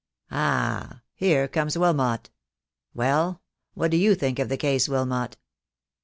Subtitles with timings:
[0.31, 2.31] Ah, here comes Wilmot.
[2.95, 3.43] Well,
[3.75, 5.37] what do you think of the case, Wilmot?"